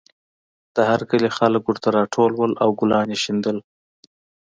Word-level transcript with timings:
د 0.75 0.77
هر 0.89 1.01
کلي 1.09 1.29
خلک 1.37 1.61
ورته 1.65 1.87
راټول 1.97 2.31
وو 2.35 2.47
او 2.63 2.69
ګلان 2.79 3.07
یې 3.13 3.17
شیندل 3.23 3.57